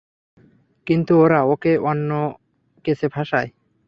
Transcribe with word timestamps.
কিন্তু 0.87 1.13
ওরা 1.17 1.39
ওকে 1.43 1.71
অন্য 1.81 2.09
কেসে 2.85 3.07
ফাঁসায়। 3.09 3.49